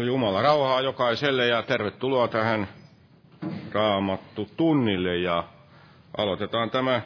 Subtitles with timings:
[0.00, 2.68] Jumala rauhaa jokaiselle ja tervetuloa tähän
[3.72, 5.44] Raamattu tunnille ja
[6.16, 7.00] aloitetaan tämä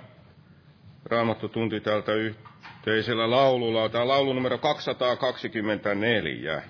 [1.04, 3.88] Raamattu tunti täältä yhteisellä laululla.
[3.88, 6.62] Tämä laulu numero 224.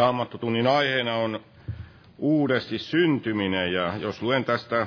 [0.00, 1.40] Raamattotunnin aiheena on
[2.18, 4.86] uudesti syntyminen ja jos luen tästä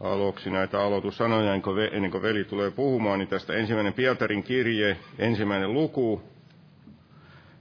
[0.00, 1.54] aluksi näitä aloitussanoja,
[1.92, 6.22] ennen kuin veli tulee puhumaan, niin tästä ensimmäinen Pietarin kirje, ensimmäinen luku,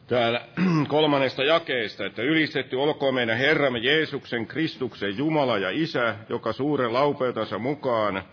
[0.07, 0.41] täällä
[0.87, 7.59] kolmannesta jakeesta, että ylistetty olkoon meidän Herramme Jeesuksen Kristuksen Jumala ja Isä, joka suuren laupeutansa
[7.59, 8.23] mukaan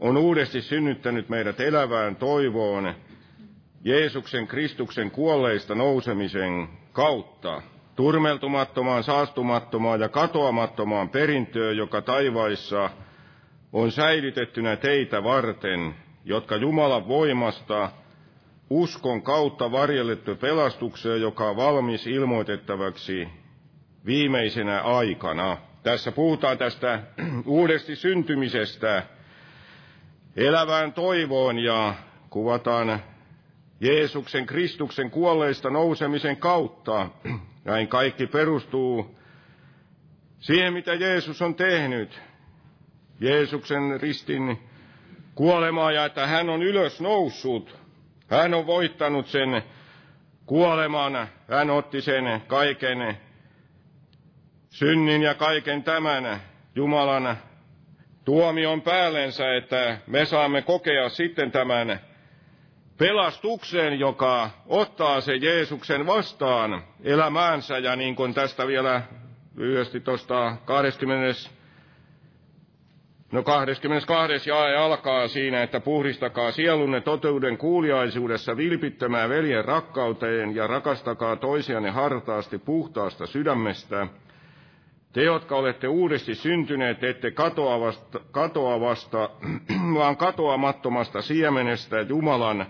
[0.00, 2.94] on uudesti synnyttänyt meidät elävään toivoon,
[3.84, 7.62] Jeesuksen Kristuksen kuolleista nousemisen kautta
[7.96, 12.90] turmeltumattomaan, saastumattomaan ja katoamattomaan perintöön, joka taivaissa
[13.72, 17.90] on säilytettynä teitä varten, jotka Jumalan voimasta
[18.70, 23.28] uskon kautta varjellettu pelastukseen, joka on valmis ilmoitettavaksi
[24.06, 25.56] viimeisenä aikana.
[25.82, 27.02] Tässä puhutaan tästä
[27.46, 29.02] uudesti syntymisestä
[30.36, 31.94] elävään toivoon ja
[32.30, 33.00] kuvataan
[33.84, 37.08] Jeesuksen Kristuksen kuolleista nousemisen kautta.
[37.64, 39.18] Näin kaikki perustuu
[40.40, 42.20] siihen, mitä Jeesus on tehnyt.
[43.20, 44.58] Jeesuksen ristin
[45.34, 47.78] kuolemaa ja että hän on ylös noussut.
[48.28, 49.62] Hän on voittanut sen
[50.46, 51.28] kuoleman.
[51.50, 53.16] Hän otti sen kaiken
[54.68, 56.40] synnin ja kaiken tämän
[56.74, 57.36] Jumalan
[58.24, 62.00] tuomion päällensä, että me saamme kokea sitten tämän
[62.98, 67.78] pelastukseen, joka ottaa se Jeesuksen vastaan elämäänsä.
[67.78, 69.02] Ja niin kuin tästä vielä
[69.56, 71.50] lyhyesti tuosta 20.
[73.32, 74.50] No 22.
[74.50, 82.58] jae alkaa siinä, että puhdistakaa sielunne totuuden kuuliaisuudessa vilpittömään veljen rakkauteen ja rakastakaa toisianne hartaasti
[82.58, 84.06] puhtaasta sydämestä.
[85.12, 89.30] Te, jotka olette uudesti syntyneet, ette katoavasta, katoavasta
[89.98, 92.66] vaan katoamattomasta siemenestä Jumalan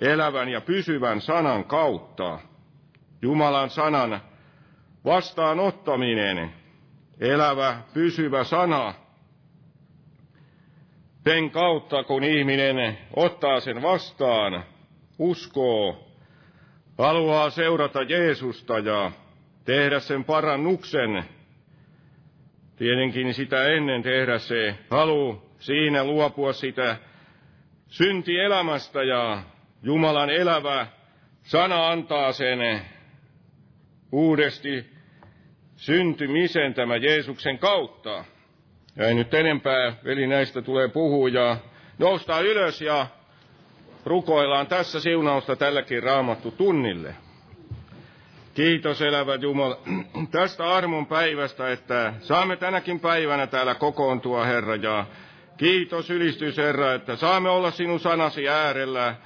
[0.00, 2.38] elävän ja pysyvän sanan kautta.
[3.22, 4.20] Jumalan sanan
[5.04, 6.52] vastaanottaminen,
[7.20, 8.94] elävä, pysyvä sana,
[11.24, 14.64] sen kautta, kun ihminen ottaa sen vastaan,
[15.18, 16.06] uskoo,
[16.98, 19.12] haluaa seurata Jeesusta ja
[19.64, 21.24] tehdä sen parannuksen,
[22.76, 26.96] tietenkin sitä ennen tehdä se halu siinä luopua sitä
[27.88, 29.42] syntielämästä ja
[29.86, 30.86] Jumalan elävä
[31.42, 32.80] sana antaa sen
[34.12, 34.86] uudesti
[35.76, 38.24] syntymisen tämä Jeesuksen kautta.
[38.96, 41.56] Ja ei nyt enempää, veli näistä tulee puhua ja
[41.98, 43.06] noustaan ylös ja
[44.04, 47.14] rukoillaan tässä siunausta tälläkin raamattu tunnille.
[48.54, 49.78] Kiitos elävä Jumala
[50.30, 55.06] tästä armon päivästä, että saamme tänäkin päivänä täällä kokoontua, Herra, ja
[55.56, 59.16] kiitos ylistys, Herra, että saamme olla sinun sanasi äärellä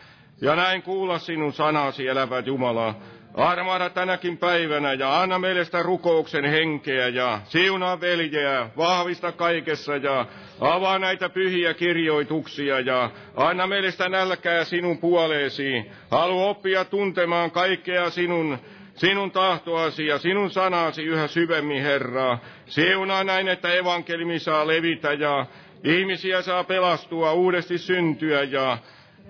[0.40, 2.94] ja näin kuulla sinun sanasi, elävä Jumala.
[3.34, 10.26] Armaada tänäkin päivänä ja anna meille sitä rukouksen henkeä ja siunaa veljeä, vahvista kaikessa ja
[10.60, 15.90] avaa näitä pyhiä kirjoituksia ja anna meille sitä nälkää sinun puoleesi.
[16.10, 18.58] Halu oppia tuntemaan kaikkea sinun
[18.94, 22.38] sinun tahtoasi ja sinun sanasi yhä syvemmin, Herra.
[22.66, 25.46] Siunaa näin, että evankelimi saa levitä ja
[25.84, 28.78] ihmisiä saa pelastua, uudesti syntyä ja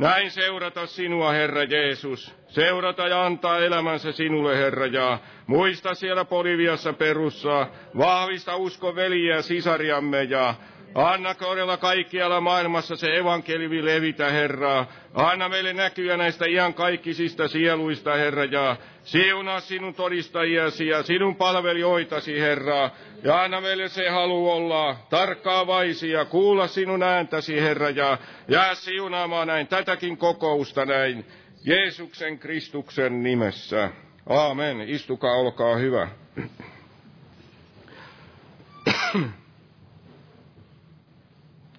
[0.00, 2.34] näin seurata sinua, Herra Jeesus.
[2.48, 7.66] Seurata ja antaa elämänsä sinulle, Herra, ja muista siellä Poliviassa perussa.
[7.98, 10.54] Vahvista usko veliä sisariamme ja
[10.94, 14.86] Anna korjalla kaikkialla maailmassa se evankeliumi levitä, Herra.
[15.14, 22.40] Anna meille näkyä näistä ihan kaikkisista sieluista, Herra, ja siunaa sinun todistajiasi ja sinun palvelijoitasi,
[22.40, 22.90] Herra.
[23.22, 28.18] Ja anna meille se halu olla tarkkaavaisia, kuulla sinun ääntäsi, Herra, ja
[28.48, 31.24] jää siunaamaan näin tätäkin kokousta näin
[31.64, 33.90] Jeesuksen Kristuksen nimessä.
[34.28, 34.80] Aamen.
[34.80, 36.08] Istukaa, olkaa hyvä.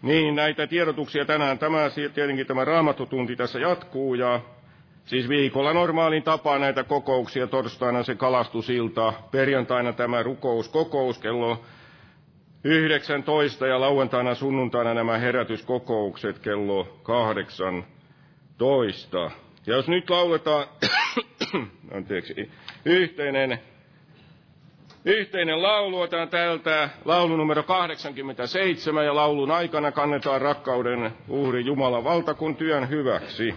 [0.01, 1.60] Niin, näitä tiedotuksia tänään.
[1.60, 4.39] Tämä tietenkin tämä raamattotunti tässä jatkuu ja
[5.05, 7.48] siis viikolla normaalin tapaan näitä kokouksia.
[7.48, 11.62] Torstaina se kalastusilta, perjantaina tämä rukouskokous kello
[12.63, 19.31] 19 ja lauantaina sunnuntaina nämä herätyskokoukset kello 18.
[19.65, 20.67] Ja jos nyt lauletaan,
[21.96, 22.51] anteeksi,
[22.86, 23.60] yhteinen
[25.05, 32.55] Yhteinen laulu otetaan täältä laulu numero 87 ja laulun aikana kannetaan rakkauden uhri Jumalan valtakun
[32.55, 33.55] työn hyväksi.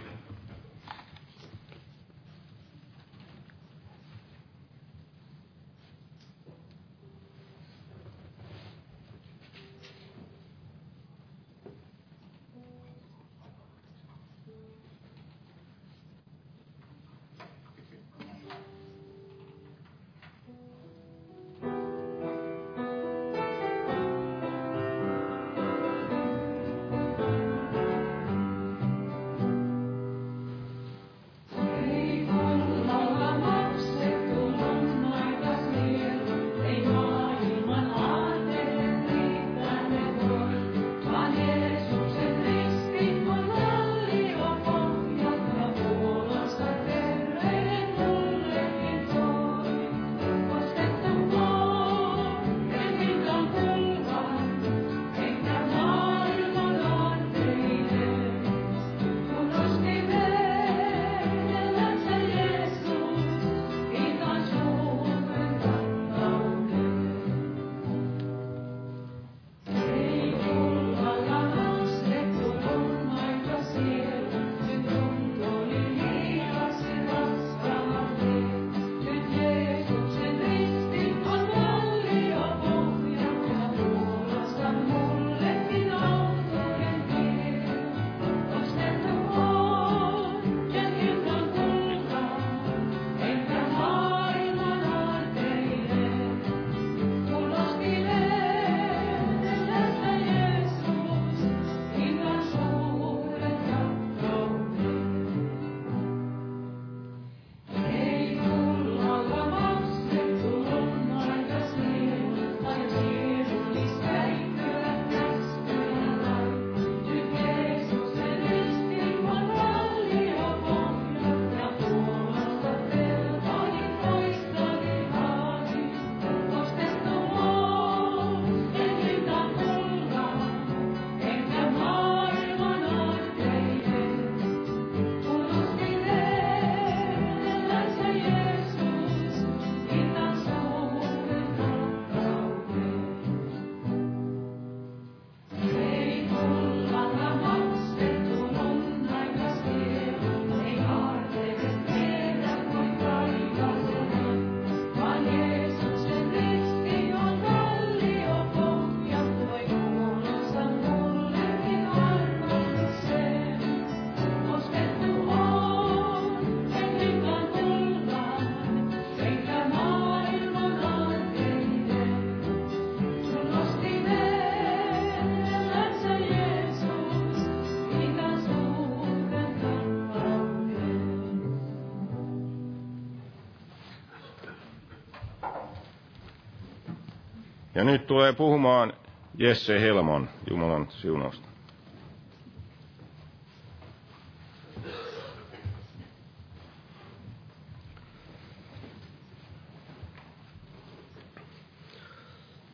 [187.84, 188.92] Nyt tulee puhumaan
[189.38, 191.48] Jesse Helman Jumalan siunausta.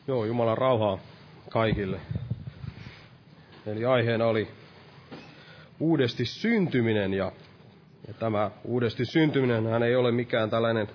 [0.08, 0.98] Joo, Jumalan rauhaa
[1.50, 2.00] kaikille.
[3.66, 4.48] Eli aiheena oli
[5.80, 7.32] uudesti syntyminen ja,
[8.08, 10.88] ja tämä uudesti syntyminen hän ei ole mikään tällainen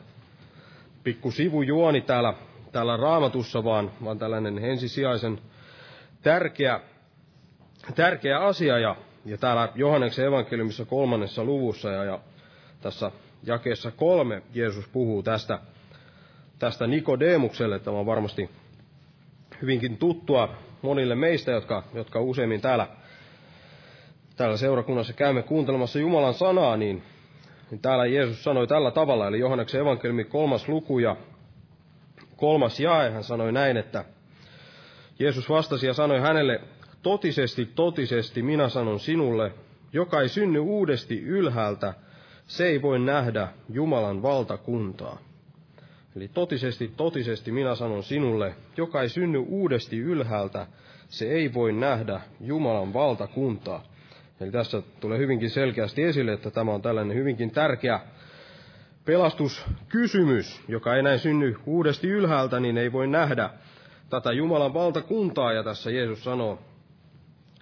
[1.04, 2.34] pikku sivujuoni täällä,
[2.76, 5.40] täällä raamatussa, vaan, vaan tällainen ensisijaisen
[6.22, 6.80] tärkeä,
[7.96, 12.20] tärkeä asia ja, ja täällä Johanneksen evankeliumissa kolmannessa luvussa ja, ja
[12.82, 13.12] tässä
[13.44, 15.60] jakeessa kolme Jeesus puhuu tästä,
[16.60, 17.80] tästä Nikodemukselle.
[17.80, 18.50] Tämä on varmasti
[19.62, 20.50] hyvinkin tuttua
[20.82, 22.88] monille meistä, jotka, jotka useimmin täällä,
[24.36, 27.04] täällä seurakunnassa käymme kuuntelemassa Jumalan sanaa, niin,
[27.72, 31.16] niin täällä Jeesus sanoi tällä tavalla, eli Johanneksen evankeliumi kolmas luku ja
[32.38, 34.06] kolmas jae, hän sanoi näin, että
[35.20, 36.62] Jeesus vastasi ja sanoi hänelle,
[37.04, 39.52] totisesti, totisesti minä sanon sinulle,
[39.94, 41.94] joka ei synny uudesti ylhäältä,
[42.48, 45.18] se ei voi nähdä Jumalan valtakuntaa.
[46.16, 50.68] Eli totisesti, totisesti minä sanon sinulle, joka ei synny uudesti ylhäältä,
[51.08, 53.84] se ei voi nähdä Jumalan valtakuntaa.
[54.42, 58.00] Eli tässä tulee hyvinkin selkeästi esille, että tämä on tällainen hyvinkin tärkeä
[59.06, 63.50] pelastuskysymys, joka ei näin synny uudesti ylhäältä, niin ei voi nähdä
[64.10, 65.54] tätä Jumalan valtakuntaa.
[65.54, 66.60] Ja tässä Jeesus sanoo,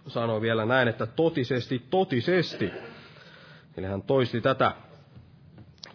[0.07, 2.71] sanoo vielä näin, että totisesti, totisesti.
[3.77, 4.71] Eli hän toisti tätä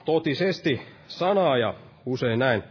[0.05, 1.75] totisesti sanaa ja
[2.07, 2.63] usein näin.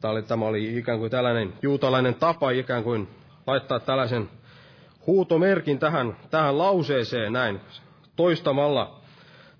[0.00, 3.08] Tämä oli, tämä oli ikään kuin tällainen juutalainen tapa ikään kuin
[3.46, 4.30] laittaa tällaisen
[5.06, 7.60] huutomerkin tähän, tähän lauseeseen näin
[8.16, 9.00] toistamalla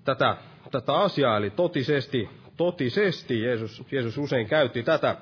[0.03, 0.37] tätä,
[0.71, 5.17] tätä asiaa, eli totisesti, totisesti Jeesus, Jeesus usein käytti tätä,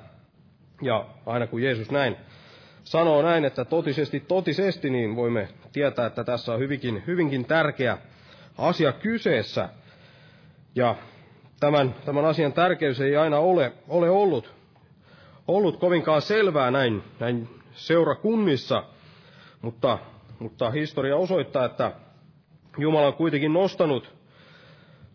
[0.82, 2.16] ja aina kun Jeesus näin
[2.84, 7.98] sanoo näin, että totisesti, totisesti, niin voimme tietää, että tässä on hyvinkin, hyvinkin tärkeä
[8.58, 9.68] asia kyseessä.
[10.74, 10.96] Ja
[11.60, 14.54] tämän, tämän asian tärkeys ei aina ole, ole ollut,
[15.48, 18.84] ollut kovinkaan selvää näin, näin seurakunnissa,
[19.62, 19.98] mutta,
[20.38, 21.92] mutta historia osoittaa, että
[22.78, 24.14] Jumala on kuitenkin nostanut,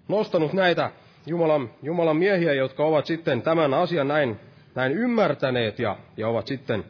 [0.07, 0.91] nostanut näitä
[1.27, 4.39] Jumalan, Jumalan miehiä, jotka ovat sitten tämän asian näin,
[4.75, 6.83] näin ymmärtäneet ja, ja ovat sitten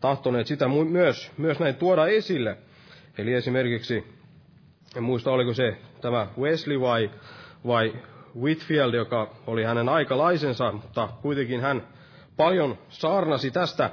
[0.00, 2.56] tahtoneet sitä myös, myös näin tuoda esille.
[3.18, 4.04] Eli esimerkiksi,
[4.96, 7.10] en muista oliko se tämä Wesley vai,
[7.66, 7.92] vai
[8.40, 11.82] Whitfield, joka oli hänen aikalaisensa, mutta kuitenkin hän
[12.36, 13.90] paljon saarnasi tästä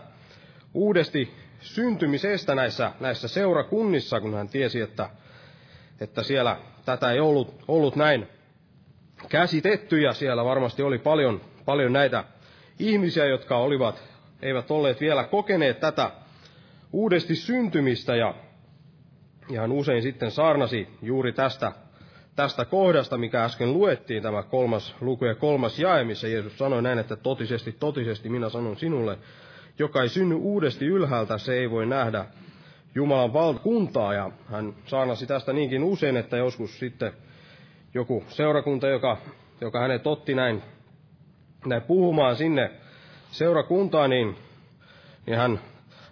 [0.73, 5.09] uudesti syntymisestä näissä, näissä seurakunnissa, kun hän tiesi, että,
[6.01, 8.27] että siellä tätä ei ollut, ollut näin
[9.29, 12.23] käsitetty, ja siellä varmasti oli paljon, paljon näitä
[12.79, 14.03] ihmisiä, jotka olivat,
[14.41, 16.11] eivät olleet vielä kokeneet tätä
[16.93, 18.33] uudesti syntymistä, ja,
[19.49, 21.71] ja hän usein sitten saarnasi juuri tästä
[22.37, 26.99] tästä kohdasta, mikä äsken luettiin, tämä kolmas luku ja kolmas jae, missä Jeesus sanoi näin,
[26.99, 29.17] että totisesti, totisesti minä sanon sinulle,
[29.79, 32.25] joka ei synny uudesti ylhäältä, se ei voi nähdä
[32.95, 34.13] Jumalan valtakuntaa.
[34.13, 37.11] Ja hän saanasi tästä niinkin usein, että joskus sitten
[37.97, 39.17] joku seurakunta, joka,
[39.61, 40.63] joka hänet otti näin,
[41.65, 42.71] näin puhumaan sinne
[43.31, 44.35] seurakuntaan, niin,
[45.25, 45.59] niin hän,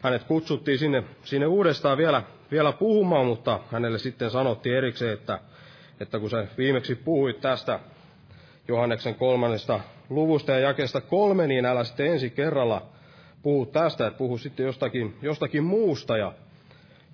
[0.01, 5.39] hänet kutsuttiin sinne, sinne uudestaan vielä, vielä puhumaan, mutta hänelle sitten sanottiin erikseen, että
[5.99, 7.79] että kun sä viimeksi puhuit tästä
[8.67, 12.81] Johanneksen kolmannesta luvusta ja jakesta kolme, niin älä sitten ensi kerralla
[13.43, 16.17] puhu tästä, että puhu sitten jostakin, jostakin muusta.
[16.17, 16.33] Ja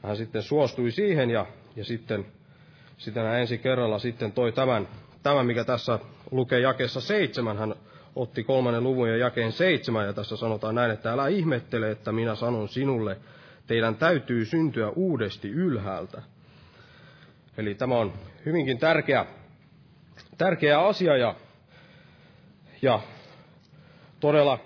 [0.03, 2.25] hän sitten suostui siihen ja, ja sitten,
[3.15, 4.87] hän ensi kerralla sitten toi tämän,
[5.23, 5.99] tämän, mikä tässä
[6.31, 7.57] lukee jakeessa seitsemän.
[7.57, 7.75] Hän
[8.15, 12.35] otti kolmannen luvun ja jakeen seitsemän ja tässä sanotaan näin, että älä ihmettele, että minä
[12.35, 13.17] sanon sinulle,
[13.67, 16.21] teidän täytyy syntyä uudesti ylhäältä.
[17.57, 18.13] Eli tämä on
[18.45, 19.25] hyvinkin tärkeä,
[20.37, 21.35] tärkeä asia ja,
[22.81, 22.99] ja
[24.19, 24.59] todella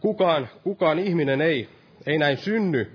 [0.00, 1.68] kukaan, kukaan ihminen ei,
[2.06, 2.92] ei näin synny,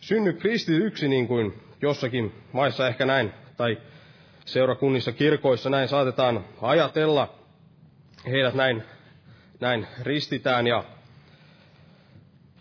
[0.00, 3.78] synny kristityksi niin kuin jossakin maissa ehkä näin, tai
[4.44, 7.34] seurakunnissa, kirkoissa näin saatetaan ajatella.
[8.26, 8.82] Heidät näin,
[9.60, 10.84] näin ristitään ja,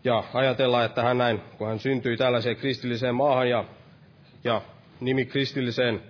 [0.03, 3.65] ja ajatella, että hän näin, kun hän syntyi tällaiseen kristilliseen maahan ja,
[4.43, 4.61] ja
[4.99, 6.01] nimi kristilliseen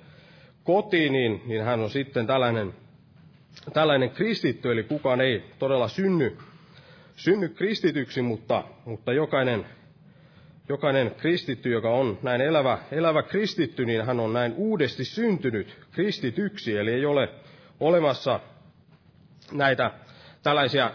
[0.63, 2.74] kotiin, niin, niin hän on sitten tällainen,
[3.74, 6.38] tällainen kristitty, eli kukaan ei todella synny,
[7.15, 9.65] synny kristityksi, mutta, mutta jokainen,
[10.69, 16.77] jokainen kristitty, joka on näin elävä, elävä kristitty, niin hän on näin uudesti syntynyt kristityksi,
[16.77, 17.30] eli ei ole
[17.80, 18.39] olemassa
[19.51, 19.91] näitä
[20.43, 20.91] tällaisia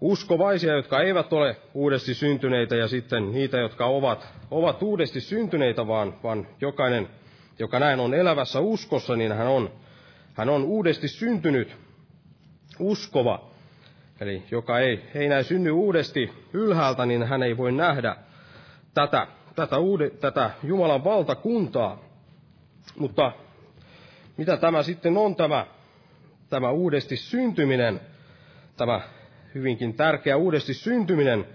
[0.00, 6.14] uskovaisia, jotka eivät ole uudesti syntyneitä, ja sitten niitä, jotka ovat, ovat uudesti syntyneitä, vaan,
[6.22, 7.08] vaan jokainen,
[7.58, 9.70] joka näin on elävässä uskossa, niin hän on,
[10.34, 11.76] hän on uudesti syntynyt
[12.78, 13.50] uskova.
[14.20, 18.16] Eli joka ei, ei näin synny uudesti ylhäältä, niin hän ei voi nähdä
[18.96, 21.98] tätä, tätä, uude, tätä Jumalan valtakuntaa.
[22.98, 23.32] Mutta
[24.36, 25.66] mitä tämä sitten on tämä,
[26.50, 28.00] tämä uudesti syntyminen,
[28.76, 29.00] tämä
[29.54, 31.46] hyvinkin tärkeä uudesti syntyminen,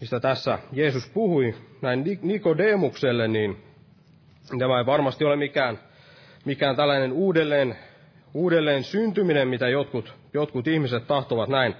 [0.00, 3.56] mistä tässä Jeesus puhui näin Nikodemukselle, niin
[4.58, 5.78] tämä ei varmasti ole mikään,
[6.44, 7.76] mikään tällainen uudelleen,
[8.34, 11.74] uudelleen syntyminen, mitä jotkut, jotkut ihmiset tahtovat näin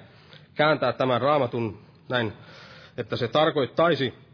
[0.54, 2.32] kääntää tämän raamatun näin,
[2.96, 4.27] että se tarkoittaisi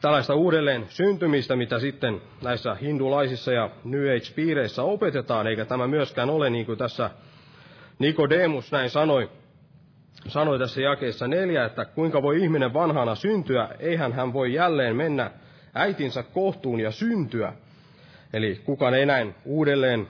[0.00, 6.50] tällaista uudelleen syntymistä, mitä sitten näissä hindulaisissa ja New Age-piireissä opetetaan, eikä tämä myöskään ole
[6.50, 7.10] niin kuin tässä
[7.98, 9.30] Nikodemus näin sanoi,
[10.28, 15.30] sanoi tässä jakeessa neljä, että kuinka voi ihminen vanhana syntyä, eihän hän voi jälleen mennä
[15.74, 17.52] äitinsä kohtuun ja syntyä.
[18.32, 20.08] Eli kukaan ei näin uudelleen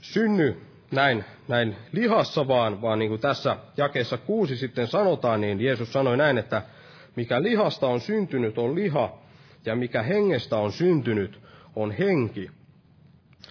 [0.00, 0.60] synny
[0.90, 6.16] näin, näin lihassa, vaan, vaan niin kuin tässä jakeessa kuusi sitten sanotaan, niin Jeesus sanoi
[6.16, 6.62] näin, että
[7.16, 9.18] mikä lihasta on syntynyt, on liha,
[9.64, 11.40] ja mikä hengestä on syntynyt,
[11.76, 12.50] on henki.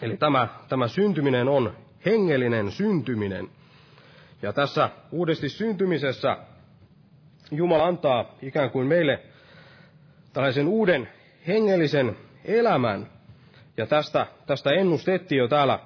[0.02, 1.74] Eli tämä, tämä syntyminen on
[2.06, 3.50] hengellinen syntyminen.
[4.42, 6.38] Ja tässä uudesti syntymisessä
[7.52, 9.20] Jumala antaa ikään kuin meille
[10.34, 11.10] tällaisen uuden
[11.48, 13.10] hengellisen elämän.
[13.78, 15.80] Ja tästä, tästä ennustettiin jo täällä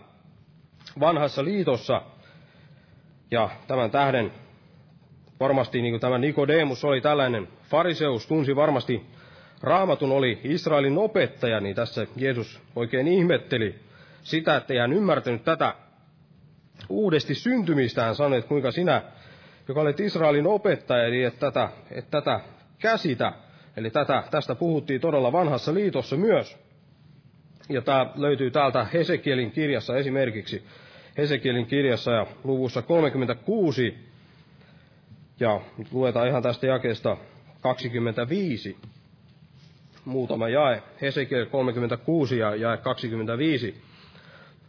[0.99, 2.01] vanhassa liitossa.
[3.31, 4.31] Ja tämän tähden
[5.39, 9.05] varmasti niin kuin tämä Nikodemus oli tällainen fariseus, tunsi varmasti
[9.61, 13.75] raamatun oli Israelin opettaja, niin tässä Jeesus oikein ihmetteli
[14.23, 15.73] sitä, että hän ymmärtänyt tätä
[16.89, 18.03] uudesti syntymistä.
[18.03, 19.01] Hän sanoi, että kuinka sinä,
[19.67, 22.39] joka olet Israelin opettaja, eli että tätä, että tätä
[22.79, 23.33] käsitä.
[23.77, 26.57] Eli tätä, tästä puhuttiin todella vanhassa liitossa myös.
[27.69, 30.63] Ja tämä löytyy täältä Hesekielin kirjassa esimerkiksi.
[31.17, 33.97] Hesekielin kirjassa ja luvussa 36
[35.39, 37.17] ja luetaan ihan tästä jakeesta
[37.61, 38.77] 25
[40.05, 40.83] muutama jae.
[41.01, 43.81] Hesekiel 36 ja jae 25.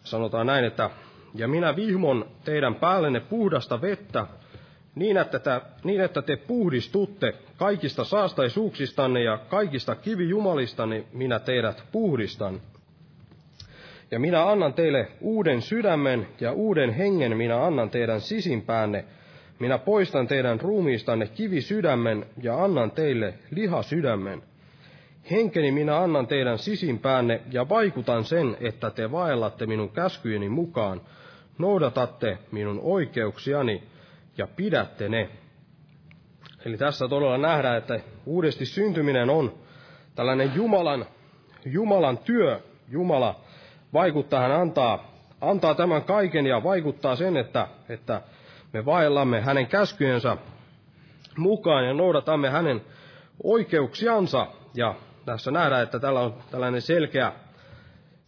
[0.04, 0.90] Sanotaan näin, että
[1.34, 4.26] ja minä vihmon teidän päällenne puhdasta vettä,
[4.94, 5.50] niin että, te,
[5.84, 12.60] niin että te puhdistutte kaikista saastaisuuksistanne ja kaikista kivijumalistanne minä teidät puhdistan.
[14.10, 19.04] Ja minä annan teille uuden sydämen ja uuden hengen minä annan teidän sisimpäänne,
[19.58, 24.42] minä poistan teidän ruumiistanne kivisydämen ja annan teille lihasydämen.
[25.30, 31.00] Henkeni minä annan teidän sisimpäänne ja vaikutan sen, että te vaellatte minun käskyjeni mukaan,
[31.58, 33.82] noudatatte minun oikeuksiani
[34.38, 35.28] ja pidätte ne.
[36.64, 39.52] Eli tässä todella nähdään, että uudesti syntyminen on
[40.14, 41.06] tällainen Jumalan,
[41.64, 42.60] Jumalan työ.
[42.90, 43.40] Jumala
[43.92, 48.22] vaikuttaa, hän antaa, antaa tämän kaiken ja vaikuttaa sen, että, että
[48.72, 50.36] me vaellamme hänen käskyjensä
[51.36, 52.80] mukaan ja noudatamme hänen
[53.42, 54.46] oikeuksiansa.
[54.74, 57.32] Ja tässä nähdään, että tällä on tällainen selkeä,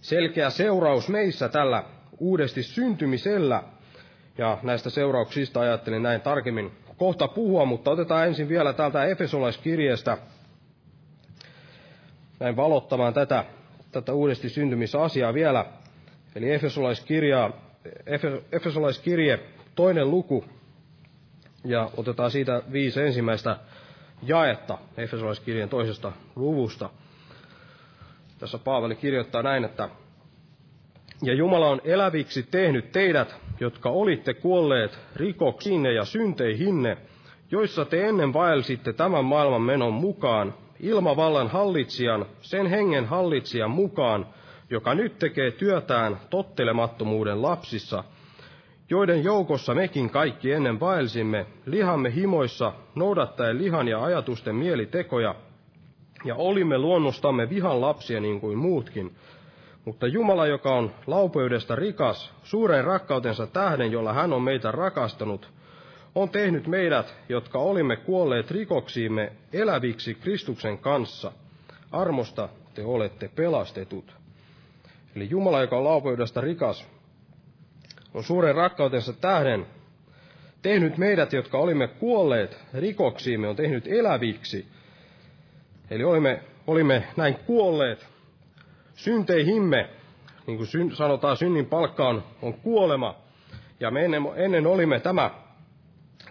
[0.00, 1.84] selkeä seuraus meissä tällä
[2.18, 3.62] uudesti syntymisellä.
[4.38, 10.18] Ja näistä seurauksista ajattelin näin tarkemmin kohta puhua, mutta otetaan ensin vielä täältä Efesolaiskirjeestä
[12.40, 13.44] näin valottamaan tätä,
[13.92, 15.64] tätä uudesti syntymisasiaa vielä.
[16.34, 17.50] Eli Efesolaiskirja,
[18.52, 19.40] Efesolaiskirje
[19.80, 20.44] toinen luku,
[21.64, 23.56] ja otetaan siitä viisi ensimmäistä
[24.22, 26.90] jaetta Efesolaiskirjan toisesta luvusta.
[28.38, 29.88] Tässä Paavali kirjoittaa näin, että
[31.22, 36.96] ja Jumala on eläviksi tehnyt teidät, jotka olitte kuolleet rikoksiinne ja synteihinne,
[37.50, 44.26] joissa te ennen vaelsitte tämän maailman menon mukaan, ilmavallan hallitsijan, sen hengen hallitsijan mukaan,
[44.70, 48.04] joka nyt tekee työtään tottelemattomuuden lapsissa–
[48.90, 55.34] joiden joukossa mekin kaikki ennen vaelsimme, lihamme himoissa, noudattaen lihan ja ajatusten mielitekoja,
[56.24, 59.14] ja olimme luonnostamme vihan lapsia niin kuin muutkin.
[59.84, 65.50] Mutta Jumala, joka on laupeudesta rikas, suuren rakkautensa tähden, jolla hän on meitä rakastanut,
[66.14, 71.32] on tehnyt meidät, jotka olimme kuolleet rikoksiimme, eläviksi Kristuksen kanssa.
[71.92, 74.16] Armosta te olette pelastetut.
[75.16, 76.86] Eli Jumala, joka on laupeudesta rikas,
[78.14, 79.66] on suuren rakkautensa tähden
[80.62, 84.66] tehnyt meidät, jotka olimme kuolleet rikoksiimme, on tehnyt eläviksi.
[85.90, 88.06] Eli olimme, olimme näin kuolleet
[88.94, 89.88] synteihimme,
[90.46, 93.14] niin kuin syn, sanotaan, synnin palkka on, on kuolema.
[93.80, 95.30] Ja me ennen, ennen olimme tämä,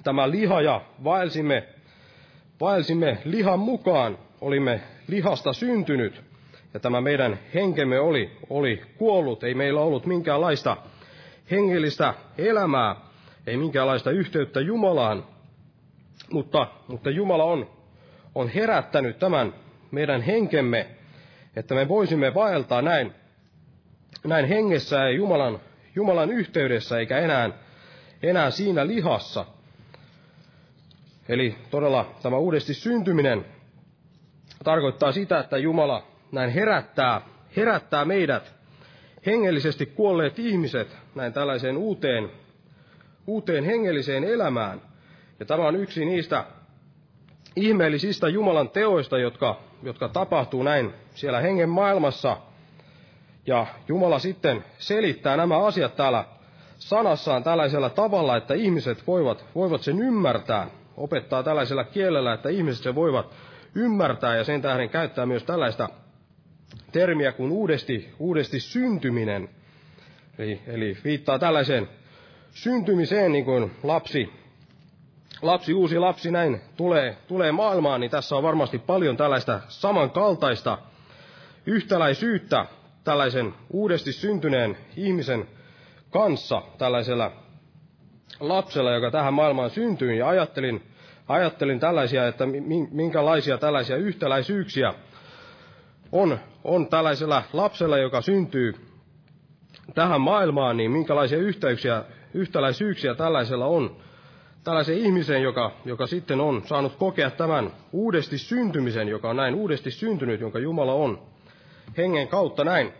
[0.03, 1.67] tämä liha ja vaelsimme,
[2.59, 6.23] vaelsimme lihan mukaan, olimme lihasta syntynyt
[6.73, 10.77] ja tämä meidän henkemme oli, oli kuollut, ei meillä ollut minkäänlaista
[11.51, 12.95] hengellistä elämää,
[13.47, 15.25] ei minkäänlaista yhteyttä Jumalaan,
[16.31, 17.69] mutta, mutta Jumala on,
[18.35, 19.53] on herättänyt tämän
[19.91, 20.87] meidän henkemme,
[21.55, 23.13] että me voisimme vaeltaa näin,
[24.23, 25.59] näin hengessä ja Jumalan,
[25.95, 27.49] Jumalan yhteydessä, eikä enää,
[28.23, 29.45] enää siinä lihassa.
[31.29, 33.45] Eli todella tämä uudesti syntyminen
[34.63, 37.21] tarkoittaa sitä, että Jumala näin herättää,
[37.55, 38.58] herättää meidät
[39.25, 42.31] hengellisesti kuolleet ihmiset näin tällaiseen uuteen,
[43.27, 44.81] uuteen hengelliseen elämään.
[45.39, 46.45] Ja tämä on yksi niistä
[47.55, 52.37] ihmeellisistä Jumalan teoista, jotka, jotka tapahtuu näin siellä hengen maailmassa.
[53.47, 56.25] Ja Jumala sitten selittää nämä asiat täällä
[56.77, 60.67] sanassaan tällaisella tavalla, että ihmiset voivat, voivat sen ymmärtää.
[60.97, 63.33] Opettaa tällaisella kielellä, että ihmiset sen voivat
[63.75, 65.89] ymmärtää ja sen tähden käyttää myös tällaista
[66.91, 69.49] termiä kuin uudesti, uudesti syntyminen.
[70.37, 71.89] Eli, eli viittaa tällaiseen
[72.51, 74.29] syntymiseen, niin kuin lapsi,
[75.41, 80.77] lapsi, uusi lapsi näin tulee, tulee maailmaan, niin tässä on varmasti paljon tällaista samankaltaista
[81.65, 82.65] yhtäläisyyttä
[83.03, 85.47] tällaisen uudesti syntyneen ihmisen
[86.09, 87.31] kanssa, tällaisella
[88.39, 90.83] lapsella, joka tähän maailmaan syntyy, ja ajattelin,
[91.27, 92.43] ajattelin tällaisia, että
[92.91, 94.93] minkälaisia tällaisia yhtäläisyyksiä
[96.11, 98.75] on, on tällaisella lapsella, joka syntyy
[99.95, 103.95] tähän maailmaan, niin minkälaisia yhteyksiä, yhtäläisyyksiä tällaisella on
[104.63, 109.91] tällaisen ihmisen, joka, joka sitten on saanut kokea tämän uudesti syntymisen, joka on näin uudesti
[109.91, 111.21] syntynyt, jonka Jumala on
[111.97, 112.93] hengen kautta näin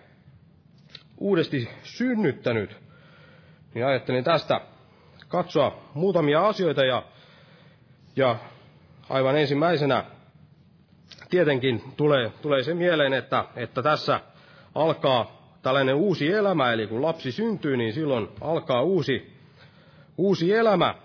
[1.18, 2.78] uudesti synnyttänyt.
[3.74, 4.62] Niin ajattelin tästä
[5.28, 7.04] katsoa muutamia asioita ja,
[8.16, 8.36] ja
[9.10, 10.04] aivan ensimmäisenä
[11.30, 14.20] tietenkin tulee, tulee se mieleen, että, että tässä
[14.76, 19.34] alkaa tällainen uusi elämä, eli kun lapsi syntyy, niin silloin alkaa uusi,
[20.18, 20.96] uusi elämä.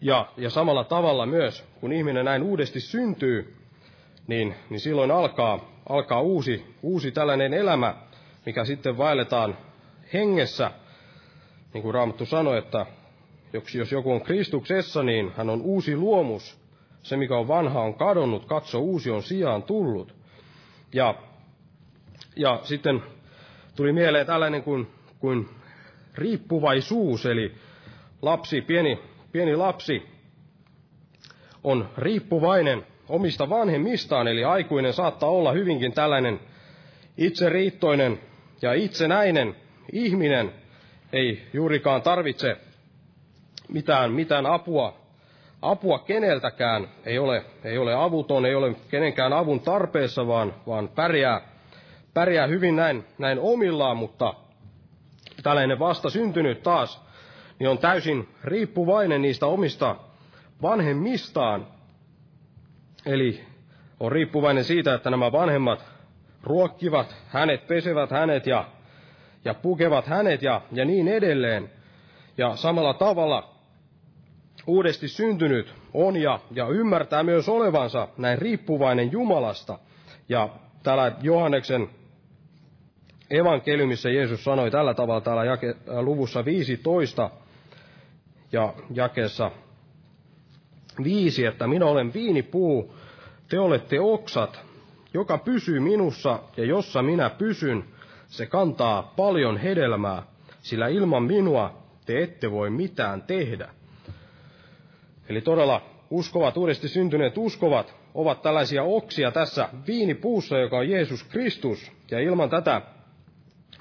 [0.00, 3.56] Ja, ja samalla tavalla myös, kun ihminen näin uudesti syntyy,
[4.26, 7.94] niin, niin silloin alkaa, alkaa uusi, uusi tällainen elämä,
[8.46, 9.58] mikä sitten vaelletaan
[10.12, 10.70] hengessä.
[11.74, 12.86] Niin kuin Raamattu sanoi, että
[13.74, 16.67] jos joku on Kristuksessa, niin hän on uusi luomus.
[17.08, 20.14] Se, mikä on vanha, on kadonnut, katso, uusi on sijaan tullut.
[20.92, 21.14] Ja,
[22.36, 23.02] ja sitten
[23.76, 24.86] tuli mieleen tällainen kuin,
[25.18, 25.48] kuin
[26.14, 27.54] riippuvaisuus, eli
[28.22, 28.98] lapsi, pieni,
[29.32, 30.02] pieni lapsi
[31.64, 36.40] on riippuvainen omista vanhemmistaan, eli aikuinen saattaa olla hyvinkin tällainen
[37.16, 38.20] itseriittoinen
[38.62, 39.56] ja itsenäinen
[39.92, 40.52] ihminen,
[41.12, 42.56] ei juurikaan tarvitse
[43.68, 44.97] mitään, mitään apua
[45.62, 51.40] apua keneltäkään, ei ole, ei ole avuton, ei ole kenenkään avun tarpeessa, vaan, vaan pärjää,
[52.14, 54.34] pärjää hyvin näin, näin omillaan, mutta
[55.42, 57.04] tällainen vasta syntynyt taas,
[57.58, 59.96] niin on täysin riippuvainen niistä omista
[60.62, 61.66] vanhemmistaan.
[63.06, 63.44] Eli
[64.00, 65.84] on riippuvainen siitä, että nämä vanhemmat
[66.42, 68.64] ruokkivat hänet, pesevät hänet ja,
[69.44, 71.70] ja pukevat hänet ja, ja niin edelleen.
[72.38, 73.57] Ja samalla tavalla
[74.68, 79.78] uudesti syntynyt on ja, ja ymmärtää myös olevansa näin riippuvainen Jumalasta.
[80.28, 80.48] Ja
[80.82, 81.88] täällä Johanneksen
[83.30, 87.30] evankeliumissa Jeesus sanoi tällä tavalla täällä jake, äh, luvussa 15
[88.52, 89.50] ja jakeessa
[91.04, 92.94] 5, että minä olen viinipuu,
[93.48, 94.60] te olette oksat,
[95.14, 97.84] joka pysyy minussa ja jossa minä pysyn,
[98.26, 100.22] se kantaa paljon hedelmää,
[100.60, 103.77] sillä ilman minua te ette voi mitään tehdä.
[105.28, 111.92] Eli todella uskovat, uudesti syntyneet uskovat, ovat tällaisia oksia tässä viinipuussa, joka on Jeesus Kristus.
[112.10, 112.82] Ja ilman tätä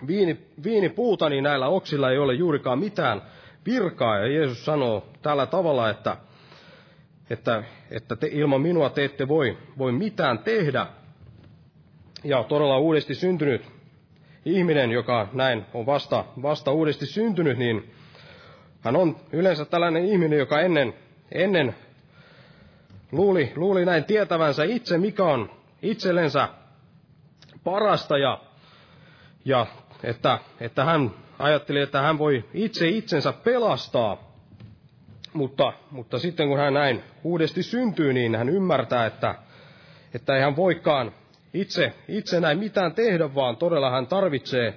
[0.07, 3.21] viini, viinipuuta, niin näillä oksilla ei ole juurikaan mitään
[3.65, 4.19] virkaa.
[4.19, 6.17] Ja Jeesus sanoo tällä tavalla, että,
[7.29, 10.87] että, että te, ilman minua te ette voi, voi mitään tehdä.
[12.23, 13.61] Ja todella uudesti syntynyt
[14.45, 17.91] ihminen, joka näin on vasta, vasta uudesti syntynyt, niin
[18.81, 20.93] hän on yleensä tällainen ihminen, joka ennen
[21.31, 21.75] ennen
[23.11, 26.49] luuli, luuli näin tietävänsä itse, mikä on itsellensä
[27.63, 28.41] parasta ja,
[29.45, 29.65] ja
[30.03, 34.27] että, että hän ajatteli, että hän voi itse itsensä pelastaa.
[35.33, 39.35] Mutta, mutta sitten kun hän näin uudesti syntyy, niin hän ymmärtää, että,
[40.13, 41.11] että ei hän voikaan
[41.53, 44.73] itse, itse näin mitään tehdä, vaan todella hän tarvitsee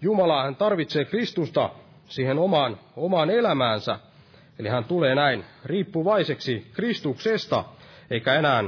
[0.00, 1.70] Jumalaa, hän tarvitsee Kristusta
[2.08, 3.98] siihen omaan, omaan elämäänsä.
[4.58, 7.64] Eli hän tulee näin riippuvaiseksi Kristuksesta,
[8.10, 8.64] eikä enää,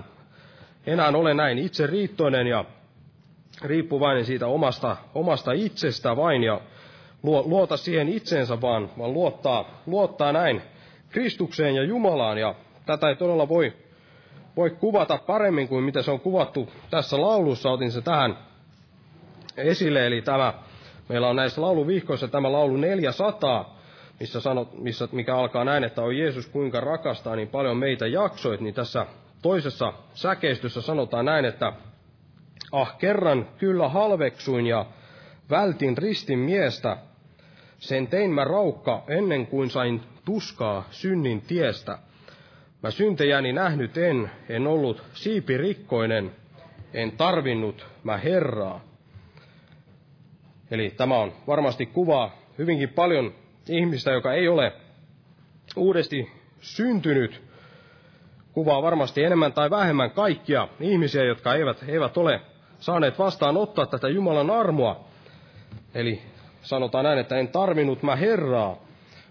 [0.86, 2.64] enää ole näin itse riittoinen ja
[3.62, 6.60] riippuvainen siitä omasta, omasta itsestä vain ja
[7.22, 10.62] luota siihen itsensä, vaan, vaan luottaa, luottaa näin
[11.08, 12.38] Kristukseen ja Jumalaan.
[12.38, 12.54] Ja
[12.86, 13.72] tätä ei todella voi,
[14.56, 17.70] voi kuvata paremmin kuin mitä se on kuvattu tässä laulussa.
[17.70, 18.38] Otin se tähän
[19.56, 20.54] esille, eli tämä,
[21.08, 23.75] meillä on näissä lauluvihkoissa tämä laulu 400,
[24.20, 28.60] missä sanot, missä, mikä alkaa näin, että on Jeesus kuinka rakastaa niin paljon meitä jaksoit,
[28.60, 29.06] niin tässä
[29.42, 31.72] toisessa säkeistössä sanotaan näin, että
[32.72, 34.86] ah kerran kyllä halveksuin ja
[35.50, 36.96] vältin ristin miestä,
[37.78, 41.98] sen tein mä raukka ennen kuin sain tuskaa synnin tiestä.
[42.82, 46.32] Mä syntejäni nähnyt en, en ollut siipirikkoinen,
[46.94, 48.80] en tarvinnut mä Herraa.
[50.70, 53.34] Eli tämä on varmasti kuvaa hyvinkin paljon
[53.70, 54.72] ihmistä, joka ei ole
[55.76, 57.42] uudesti syntynyt.
[58.52, 62.40] Kuvaa varmasti enemmän tai vähemmän kaikkia ihmisiä, jotka eivät, eivät ole
[62.78, 65.04] saaneet vastaan ottaa tätä Jumalan armoa.
[65.94, 66.22] Eli
[66.62, 68.76] sanotaan näin, että en tarvinnut mä Herraa.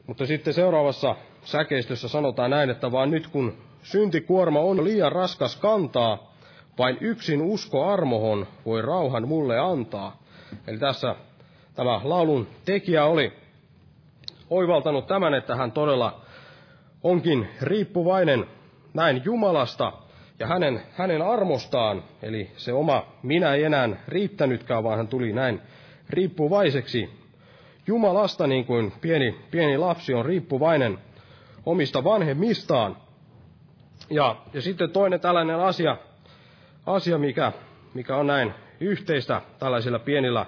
[0.07, 6.33] Mutta sitten seuraavassa säkeistössä sanotaan näin, että vaan nyt kun syntikuorma on liian raskas kantaa,
[6.77, 10.23] vain yksin usko armohon voi rauhan mulle antaa.
[10.67, 11.15] Eli tässä
[11.75, 13.33] tämä laulun tekijä oli
[14.49, 16.21] oivaltanut tämän, että hän todella
[17.03, 18.45] onkin riippuvainen
[18.93, 19.93] näin Jumalasta
[20.39, 22.03] ja hänen, hänen armostaan.
[22.21, 25.61] Eli se oma minä ei enää riittänytkään, vaan hän tuli näin
[26.09, 27.09] riippuvaiseksi
[27.87, 30.99] Jumalasta, niin kuin pieni, pieni lapsi on riippuvainen
[31.65, 32.97] omista vanhemmistaan.
[34.09, 35.97] Ja, ja sitten toinen tällainen asia,
[36.85, 37.51] asia mikä,
[37.93, 40.45] mikä on näin yhteistä tällaisilla pienillä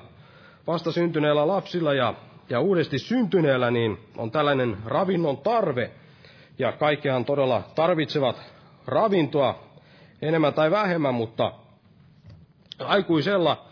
[0.68, 2.14] vastasyntyneillä lapsilla ja,
[2.50, 5.92] ja uudesti syntyneillä, niin on tällainen ravinnon tarve.
[6.60, 8.42] Ja kaikkihan todella tarvitsevat
[8.88, 9.64] ravintoa
[10.22, 11.52] enemmän tai vähemmän, mutta
[12.80, 13.66] aikuisella,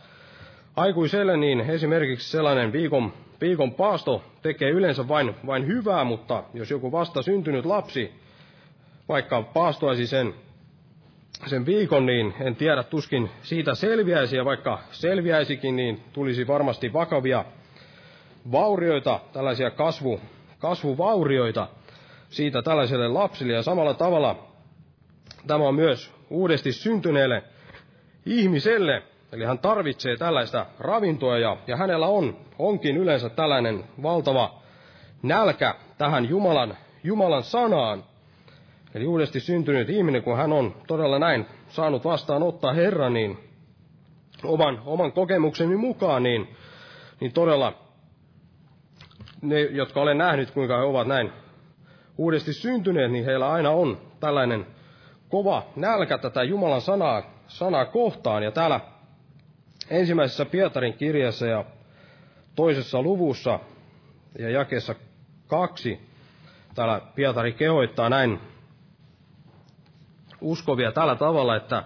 [0.76, 6.92] aikuiselle niin esimerkiksi sellainen viikon, viikon paasto tekee yleensä vain, vain hyvää, mutta jos joku
[6.92, 8.14] vasta syntynyt lapsi
[9.10, 10.34] vaikka paastoisi sen,
[11.46, 17.46] sen viikon, niin en tiedä, tuskin siitä selviäisi, ja vaikka selviäisikin, niin tulisi varmasti vakavia
[18.52, 20.20] vaurioita, tällaisia kasvu,
[20.60, 21.68] kasvuvaurioita
[22.30, 24.48] siitä tällaiselle lapsille, ja samalla tavalla
[25.48, 27.44] tämä on myös uudesti syntyneelle
[28.26, 34.62] ihmiselle, eli hän tarvitsee tällaista ravintoa ja, ja hänellä on, onkin yleensä tällainen valtava
[35.24, 38.04] nälkä tähän Jumalan, Jumalan sanaan.
[38.94, 43.38] Eli uudesti syntynyt ihminen, kun hän on todella näin saanut vastaan ottaa Herran, niin
[44.44, 46.56] oman, oman kokemukseni mukaan, niin,
[47.20, 47.85] niin todella
[49.50, 51.32] ne, jotka olen nähnyt, kuinka he ovat näin
[52.18, 54.66] uudesti syntyneet, niin heillä aina on tällainen
[55.30, 58.44] kova nälkä tätä Jumalan sanaa, sanaa kohtaan.
[58.44, 58.80] Ja täällä
[59.90, 61.66] ensimmäisessä Pietarin kirjassa ja
[62.56, 63.60] toisessa luvussa
[64.40, 64.96] ja jakeessa
[65.48, 66.00] kaksi,
[66.76, 68.40] täällä Pietari kehoittaa näin
[70.42, 71.84] uskovia tällä tavalla, että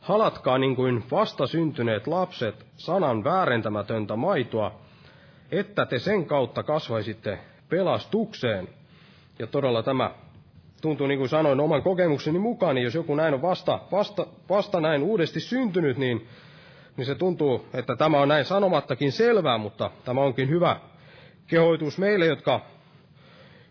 [0.00, 4.80] halatkaa niin kuin vastasyntyneet lapset sanan väärentämätöntä maitoa,
[5.50, 7.38] että te sen kautta kasvaisitte
[7.68, 8.68] pelastukseen.
[9.38, 10.10] Ja todella tämä
[10.82, 14.80] tuntuu niin kuin sanoin oman kokemukseni mukaan, niin jos joku näin on vasta, vasta, vasta
[14.80, 16.26] näin uudesti syntynyt, niin,
[16.96, 20.76] niin se tuntuu, että tämä on näin sanomattakin selvää, mutta tämä onkin hyvä
[21.46, 22.60] kehoitus meille, jotka,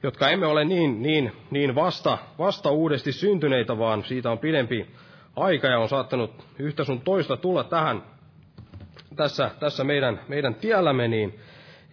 [0.04, 4.88] jotka emme ole niin, niin, niin vasta, vasta uudesti syntyneitä, vaan siitä on pidempi
[5.36, 8.04] aika ja on saattanut yhtä sun toista tulla tähän
[9.16, 11.40] tässä, tässä meidän, meidän tiellämme, niin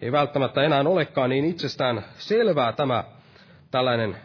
[0.01, 3.03] ei välttämättä enää olekaan niin itsestään selvää tämä
[3.71, 4.17] tällainen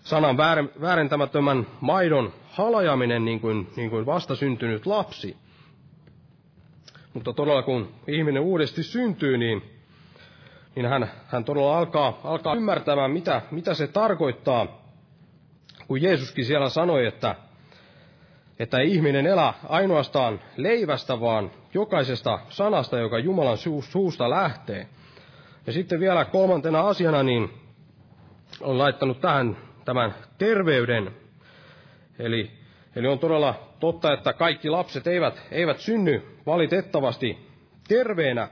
[0.00, 0.36] sanan
[0.80, 5.36] väärentämättömän maidon halajaminen niin kuin, niin kuin vastasyntynyt lapsi.
[7.14, 9.62] Mutta todella kun ihminen uudesti syntyy, niin,
[10.76, 14.66] niin hän, hän todella alkaa, alkaa ymmärtämään, mitä, mitä se tarkoittaa,
[15.88, 17.34] kun Jeesuskin siellä sanoi, että,
[18.58, 24.86] että ei ihminen elä ainoastaan leivästä, vaan jokaisesta sanasta, joka Jumalan suusta lähtee.
[25.66, 27.50] Ja sitten vielä kolmantena asiana, niin
[28.60, 31.10] on laittanut tähän tämän terveyden.
[32.18, 32.50] Eli,
[32.96, 37.38] eli on todella totta, että kaikki lapset eivät, eivät synny valitettavasti
[37.88, 38.48] terveenä,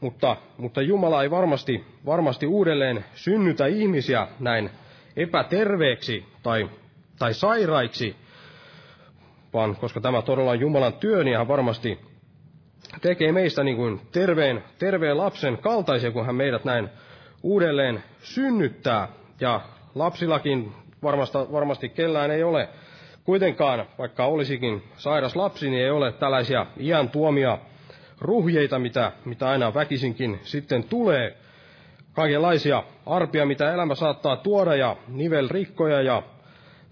[0.00, 4.70] mutta, mutta Jumala ei varmasti, varmasti uudelleen synnytä ihmisiä näin
[5.16, 6.70] epäterveeksi tai,
[7.18, 8.16] tai sairaiksi,
[9.52, 12.00] vaan koska tämä todella on Jumalan työ, niin hän varmasti
[13.00, 16.88] tekee meistä niin kuin terveen, terveen lapsen kaltaisia, kun hän meidät näin
[17.42, 19.08] uudelleen synnyttää.
[19.40, 19.60] Ja
[19.94, 20.72] lapsillakin
[21.02, 22.68] varmasta, varmasti kellään ei ole
[23.24, 27.58] kuitenkaan, vaikka olisikin sairas lapsi, niin ei ole tällaisia iän tuomia
[28.20, 31.36] ruhjeita, mitä, mitä aina väkisinkin sitten tulee.
[32.12, 36.22] Kaikenlaisia arpia, mitä elämä saattaa tuoda, ja nivelrikkoja ja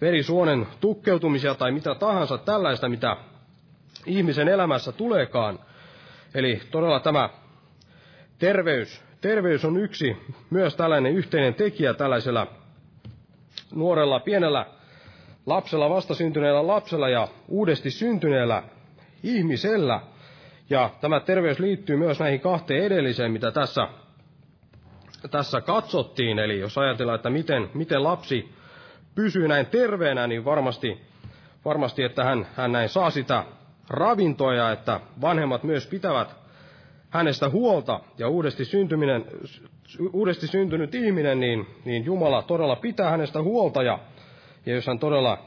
[0.00, 3.16] verisuonen tukkeutumisia tai mitä tahansa tällaista, mitä
[4.06, 5.58] ihmisen elämässä tuleekaan.
[6.34, 7.28] Eli todella tämä
[8.38, 10.16] terveys, terveys on yksi
[10.50, 12.46] myös tällainen yhteinen tekijä tällaisella
[13.74, 14.66] nuorella, pienellä
[15.46, 18.62] lapsella, vastasyntyneellä lapsella ja uudesti syntyneellä
[19.22, 20.00] ihmisellä.
[20.70, 23.88] Ja tämä terveys liittyy myös näihin kahteen edelliseen, mitä tässä,
[25.30, 26.38] tässä katsottiin.
[26.38, 28.54] Eli jos ajatellaan, että miten, miten lapsi
[29.14, 31.00] pysyy näin terveenä, niin varmasti,
[31.64, 33.44] varmasti että hän, hän näin saa sitä
[33.90, 36.36] ravintoa ja että vanhemmat myös pitävät
[37.10, 39.24] hänestä huolta ja uudesti, syntyminen,
[40.12, 43.98] uudesti syntynyt ihminen, niin, niin Jumala todella pitää hänestä huolta ja,
[44.66, 45.38] ja jos hän todella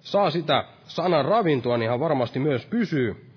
[0.00, 3.30] saa sitä sanan ravintoa, niin hän varmasti myös pysyy,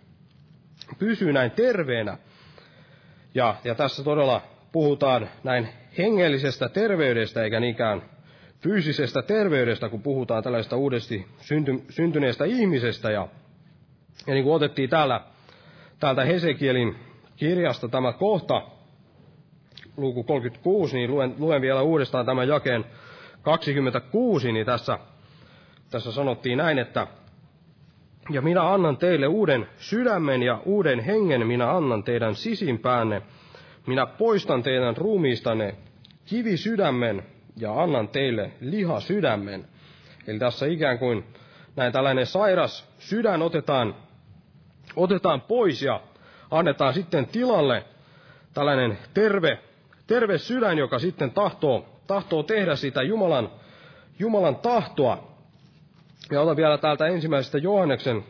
[1.00, 2.18] pysyy näin terveenä.
[3.34, 8.02] Ja, ja tässä todella puhutaan näin hengellisestä terveydestä eikä niinkään
[8.62, 13.12] fyysisestä terveydestä, kun puhutaan tällaista uudesti synty, syntyneestä ihmisestä.
[13.12, 13.28] Ja,
[14.28, 15.22] ja niin kuin otettiin täällä,
[16.00, 16.96] täältä Hesekielin
[17.36, 18.62] kirjasta tämä kohta,
[19.98, 22.86] luku 36, niin luen, luen vielä uudestaan tämän jakeen
[23.42, 25.00] 26, niin tässä,
[25.92, 27.08] tässä sanottiin näin, että
[28.30, 33.22] ja minä annan teille uuden sydämen ja uuden hengen, minä annan teidän sisimpäänne.
[33.88, 35.76] Minä poistan teidän ruumiistanne
[36.26, 37.24] kivisydämen
[37.60, 39.66] ja annan teille liha sydämen.
[40.28, 41.24] Eli tässä ikään kuin
[41.76, 43.96] näin tällainen sairas sydän otetaan,
[44.96, 46.02] otetaan pois ja
[46.52, 47.84] annetaan sitten tilalle
[48.54, 49.60] tällainen terve,
[50.08, 53.50] terve sydän, joka sitten tahtoo, tahtoo tehdä sitä Jumalan,
[54.20, 55.30] Jumalan tahtoa.
[56.32, 58.24] Ja otan vielä täältä ensimmäisestä Johanneksen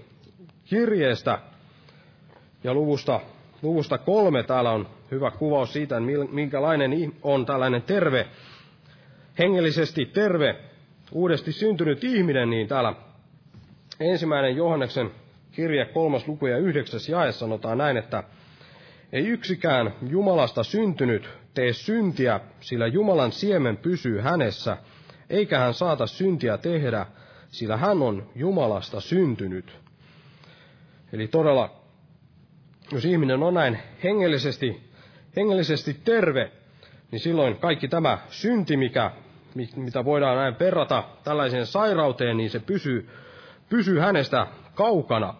[0.66, 1.40] kirjeestä
[2.64, 3.20] ja luvusta,
[3.62, 4.44] luvusta kolme.
[4.44, 5.96] Täällä on hyvä kuvaus siitä,
[6.32, 6.92] minkälainen
[7.24, 8.28] on tällainen terve,
[9.40, 10.56] hengellisesti terve,
[11.12, 12.94] uudesti syntynyt ihminen, niin täällä
[14.00, 15.12] ensimmäinen Johanneksen
[15.52, 18.24] kirje kolmas luku ja yhdeksäs jae sanotaan näin, että
[19.12, 24.78] ei yksikään Jumalasta syntynyt tee syntiä, sillä Jumalan siemen pysyy hänessä,
[25.30, 27.06] eikä hän saata syntiä tehdä,
[27.48, 29.78] sillä hän on Jumalasta syntynyt.
[31.14, 31.82] Eli todella,
[32.92, 34.82] jos ihminen on näin hengellisesti,
[35.36, 36.52] hengellisesti terve,
[37.12, 39.12] niin silloin kaikki tämä synti, mikä,
[39.76, 43.10] mitä voidaan näin verrata tällaiseen sairauteen, niin se pysyy,
[43.70, 45.34] pysyy hänestä kaukana.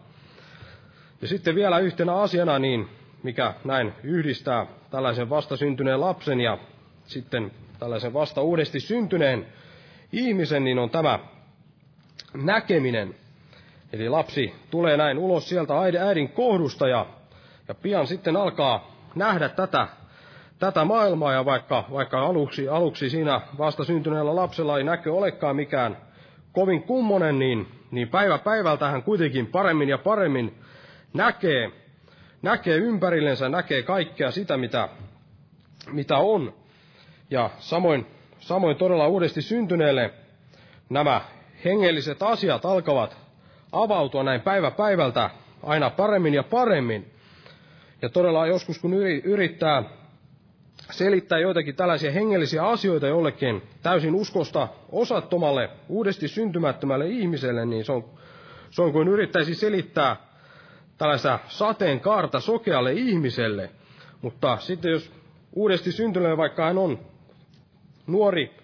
[1.22, 2.90] Ja sitten vielä yhtenä asiana, niin
[3.24, 6.58] mikä näin yhdistää tällaisen vastasyntyneen lapsen ja
[7.06, 9.46] sitten tällaisen vasta uudesti syntyneen
[10.12, 11.20] ihmisen, niin on tämä
[12.34, 13.16] näkeminen.
[13.94, 17.06] Eli lapsi tulee näin ulos sieltä äidin kohdusta ja,
[17.68, 19.88] ja pian sitten alkaa nähdä tätä,
[20.60, 25.98] tätä maailmaa ja vaikka, vaikka aluksi, aluksi siinä vasta syntyneellä lapsella ei näkö olekaan mikään
[26.52, 30.56] kovin kummonen, niin, niin päivä päivältä hän kuitenkin paremmin ja paremmin
[31.14, 31.72] näkee,
[32.42, 34.90] näkee ympärillensä, näkee kaikkea sitä, mitä,
[35.92, 36.54] mitä on.
[37.30, 38.06] Ja samoin,
[38.40, 40.14] samoin todella uudesti syntyneelle
[40.90, 41.22] nämä
[41.66, 43.18] hengelliset asiat alkavat
[43.72, 45.30] avautua näin päivä päivältä
[45.64, 47.12] aina paremmin ja paremmin.
[48.02, 48.94] Ja todella joskus kun
[49.24, 49.84] yrittää
[50.92, 58.06] selittää joitakin tällaisia hengellisiä asioita jollekin täysin uskosta osattomalle, uudesti syntymättömälle ihmiselle, niin se on,
[58.70, 60.16] se on kuin yrittäisi selittää
[60.98, 63.70] tällaista sateenkaarta sokealle ihmiselle.
[64.22, 65.12] Mutta sitten jos
[65.54, 67.00] uudesti syntynyt, vaikka hän on
[68.08, 68.56] nuori,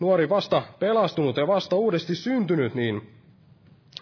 [0.00, 3.10] nuori vasta pelastunut ja vasta uudesti syntynyt, niin,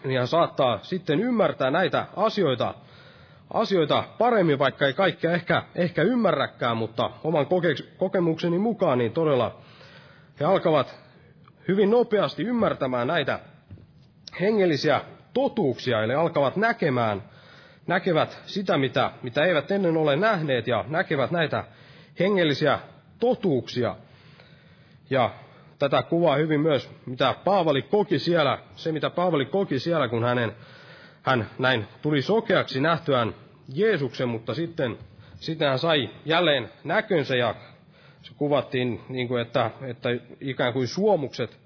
[0.03, 2.75] niin hän saattaa sitten ymmärtää näitä asioita,
[3.53, 9.61] asioita paremmin, vaikka ei kaikkea ehkä, ehkä ymmärräkään, mutta oman koke- kokemukseni mukaan niin todella
[10.39, 10.99] he alkavat
[11.67, 13.39] hyvin nopeasti ymmärtämään näitä
[14.39, 15.01] hengellisiä
[15.33, 17.23] totuuksia, eli alkavat näkemään
[17.87, 21.63] näkevät sitä, mitä, mitä eivät ennen ole nähneet, ja näkevät näitä
[22.19, 22.79] hengellisiä
[23.19, 23.95] totuuksia.
[25.09, 25.31] Ja
[25.79, 30.55] tätä kuvaa hyvin myös, mitä Paavali koki siellä, se mitä Paavali koki siellä, kun hänen,
[31.23, 33.35] hän näin tuli sokeaksi nähtyään
[33.73, 34.97] Jeesuksen, mutta sitten,
[35.39, 37.55] sitten hän sai jälleen näkönsä ja
[38.21, 40.09] se kuvattiin niin kuin, että, että
[40.41, 41.59] ikään kuin suomukset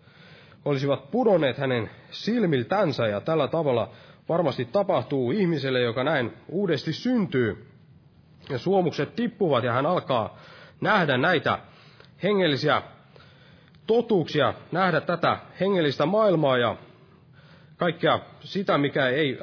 [0.66, 3.90] olisivat pudonneet hänen silmiltänsä ja tällä tavalla
[4.30, 7.68] varmasti tapahtuu ihmiselle, joka näin uudesti syntyy.
[8.50, 10.38] Ja suomukset tippuvat ja hän alkaa
[10.82, 11.60] nähdä näitä
[12.24, 12.82] hengellisiä
[13.88, 16.76] totuuksia, nähdä tätä hengellistä maailmaa ja
[17.78, 19.40] kaikkea sitä, mikä ei,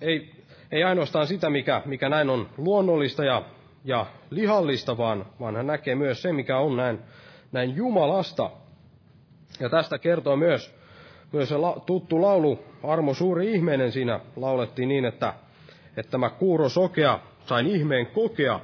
[0.00, 0.30] ei,
[0.72, 3.42] ei ainoastaan sitä, mikä, mikä näin on luonnollista ja,
[3.84, 6.98] ja lihallista, vaan, vaan hän näkee myös se, mikä on näin,
[7.52, 8.50] näin Jumalasta.
[9.60, 10.74] Ja tästä kertoo myös,
[11.32, 15.34] myös se la, tuttu laulu, Armo suuri ihmeinen siinä laulettiin niin, että,
[15.96, 18.60] että mä kuuro sokea sain ihmeen kokea,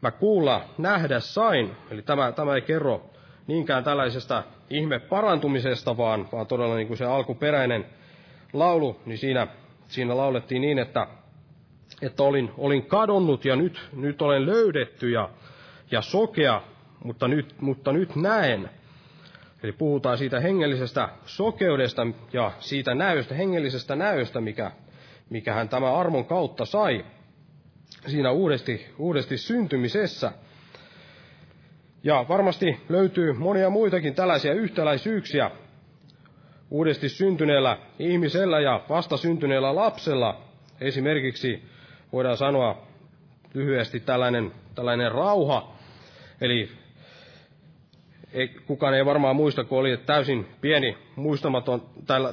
[0.00, 1.76] mä kuulla nähdä sain.
[1.90, 3.10] Eli tämä, tämä ei kerro
[3.46, 7.86] niinkään tällaisesta ihme parantumisesta, vaan, vaan todella niin kuin se alkuperäinen
[8.52, 9.46] laulu, niin siinä,
[9.88, 11.06] siinä laulettiin niin, että,
[12.02, 15.30] että olin, olin kadonnut ja nyt, nyt olen löydetty ja,
[15.90, 16.62] ja sokea,
[17.04, 18.70] mutta nyt, mutta nyt näen.
[19.62, 24.72] Eli puhutaan siitä hengellisestä sokeudesta ja siitä näystä, hengellisestä näystä, mikä,
[25.30, 27.04] mikä hän tämä armon kautta sai
[28.06, 30.32] siinä uudesti, uudesti syntymisessä.
[32.02, 35.50] Ja varmasti löytyy monia muitakin tällaisia yhtäläisyyksiä
[36.70, 40.40] uudesti syntyneellä ihmisellä ja vastasyntyneellä lapsella.
[40.80, 41.62] Esimerkiksi
[42.12, 42.86] voidaan sanoa
[43.54, 45.72] lyhyesti tällainen, tällainen rauha.
[46.40, 46.68] Eli
[48.32, 51.82] ei, kukaan ei varmaan muista, kun oli täysin pieni, muistamaton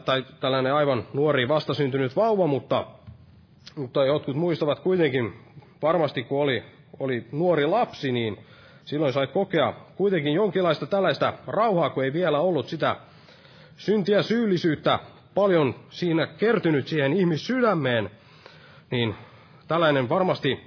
[0.06, 2.88] tai, tällainen aivan nuori vastasyntynyt vauva, mutta,
[3.76, 5.34] mutta jotkut muistavat kuitenkin
[5.82, 6.64] varmasti kun oli,
[7.00, 8.38] oli nuori lapsi, niin
[8.86, 12.96] silloin sai kokea kuitenkin jonkinlaista tällaista rauhaa, kun ei vielä ollut sitä
[13.78, 15.00] syntiä syyllisyyttä
[15.36, 18.12] paljon siinä kertynyt siihen ihmissydämeen,
[18.92, 19.16] niin
[19.68, 20.60] tällainen varmasti,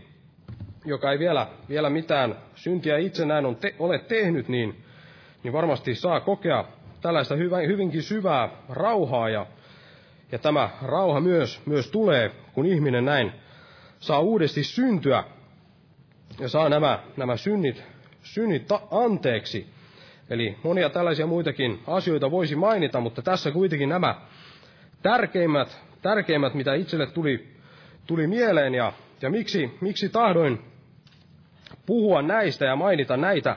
[0.84, 4.76] joka ei vielä, vielä mitään syntiä itsenään on te, ole tehnyt, niin,
[5.42, 6.64] niin varmasti saa kokea
[7.00, 7.34] tällaista
[7.66, 9.46] hyvinkin syvää rauhaa ja,
[10.32, 13.32] ja tämä rauha myös, myös tulee, kun ihminen näin
[13.98, 15.24] saa uudesti syntyä
[16.40, 17.82] ja saa nämä, nämä synnit,
[18.22, 19.66] synnit anteeksi.
[20.30, 24.14] Eli monia tällaisia muitakin asioita voisi mainita, mutta tässä kuitenkin nämä
[25.02, 27.48] tärkeimmät, tärkeimmät mitä itselle tuli,
[28.06, 28.74] tuli mieleen.
[28.74, 30.60] Ja, ja miksi, miksi tahdoin
[31.86, 33.56] puhua näistä ja mainita näitä,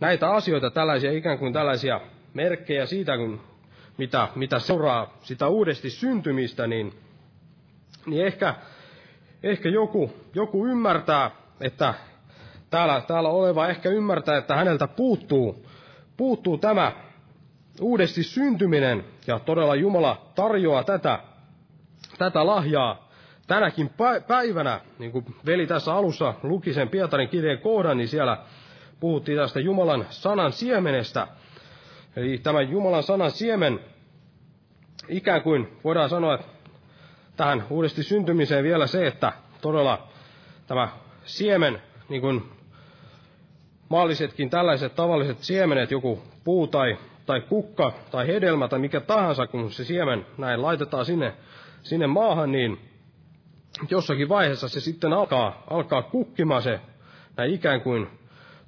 [0.00, 2.00] näitä asioita, tällaisia ikään kuin tällaisia
[2.34, 3.40] merkkejä siitä, kun
[3.98, 6.92] mitä, mitä seuraa sitä uudesti syntymistä, niin,
[8.06, 8.54] niin ehkä
[9.42, 11.30] ehkä joku, joku ymmärtää,
[11.60, 11.94] että
[12.70, 15.66] täällä, täällä oleva ehkä ymmärtää, että häneltä puuttuu,
[16.22, 16.92] puuttuu tämä
[17.80, 21.18] uudesti syntyminen, ja todella Jumala tarjoaa tätä,
[22.18, 23.08] tätä lahjaa
[23.46, 23.90] tänäkin
[24.26, 28.38] päivänä, niin kuin veli tässä alussa luki sen Pietarin kirjeen kohdan, niin siellä
[29.00, 31.26] puhuttiin tästä Jumalan sanan siemenestä.
[32.16, 33.80] Eli tämä Jumalan sanan siemen,
[35.08, 36.46] ikään kuin voidaan sanoa, että
[37.36, 40.08] tähän uudesti syntymiseen vielä se, että todella
[40.66, 40.88] tämä
[41.24, 42.61] siemen, niin kuin
[43.92, 49.72] maallisetkin tällaiset tavalliset siemenet, joku puu tai, tai kukka tai hedelmä tai mikä tahansa, kun
[49.72, 51.34] se siemen näin laitetaan sinne,
[51.82, 52.78] sinne maahan, niin
[53.90, 56.80] jossakin vaiheessa se sitten alkaa, alkaa kukkimaan se,
[57.36, 58.06] näin ikään kuin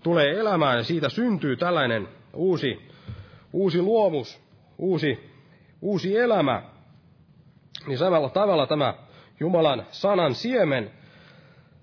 [0.03, 0.77] tulee elämään.
[0.77, 2.89] Ja siitä syntyy tällainen uusi,
[3.53, 4.41] uusi luomus,
[4.79, 5.31] uusi,
[5.83, 6.62] uusi elämä,
[7.87, 8.95] niin samalla tavalla tämä
[9.41, 10.91] Jumalan sanan siemen,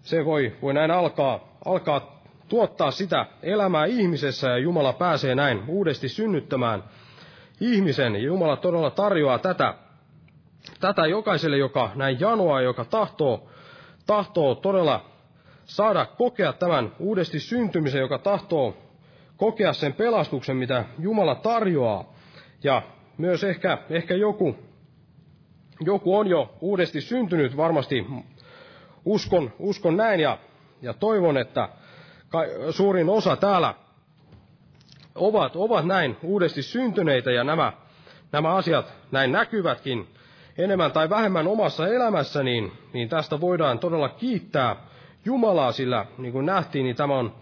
[0.01, 2.20] se voi, voi näin alkaa, alkaa
[2.51, 6.83] tuottaa sitä elämää ihmisessä ja Jumala pääsee näin uudesti synnyttämään
[7.61, 8.15] ihmisen.
[8.15, 9.73] Ja Jumala todella tarjoaa tätä,
[10.79, 13.49] tätä jokaiselle, joka näin janoaa, joka tahtoo,
[14.05, 15.05] tahtoo todella
[15.65, 18.77] saada kokea tämän uudesti syntymisen, joka tahtoo
[19.37, 22.13] kokea sen pelastuksen, mitä Jumala tarjoaa.
[22.63, 22.81] Ja
[23.17, 24.55] myös ehkä, ehkä joku,
[25.79, 28.05] joku on jo uudesti syntynyt, varmasti
[29.05, 30.37] uskon, uskon näin ja,
[30.81, 31.69] ja toivon, että
[32.71, 33.73] suurin osa täällä
[35.15, 37.73] ovat, ovat näin uudesti syntyneitä ja nämä,
[38.31, 40.07] nämä asiat näin näkyvätkin
[40.57, 44.75] enemmän tai vähemmän omassa elämässä, niin, niin tästä voidaan todella kiittää
[45.25, 47.35] Jumalaa, sillä niin kuin nähtiin, niin tämä on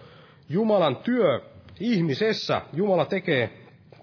[0.49, 1.41] Jumalan työ
[1.79, 2.61] ihmisessä.
[2.73, 3.59] Jumala tekee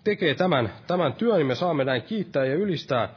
[0.06, 3.08] tekee tämän, tämän työn, niin me saamme näin kiittää ja ylistää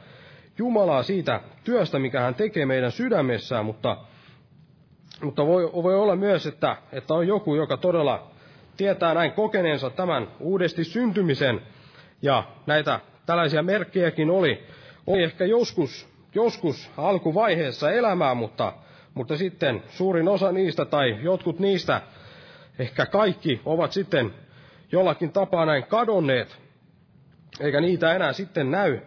[0.58, 3.96] Jumalaa siitä työstä, mikä hän tekee meidän sydämessään, mutta,
[5.22, 8.30] mutta voi, voi olla myös, että, että on joku, joka todella
[8.76, 11.60] tietää näin kokeneensa tämän uudesti syntymisen,
[12.22, 14.62] ja näitä tällaisia merkkejäkin oli,
[15.06, 18.72] oli ehkä joskus, joskus alkuvaiheessa elämää, mutta,
[19.14, 22.00] mutta sitten suurin osa niistä tai jotkut niistä,
[22.78, 24.34] ehkä kaikki, ovat sitten
[24.92, 26.58] jollakin tapaa näin kadonneet,
[27.60, 28.98] eikä niitä enää sitten näy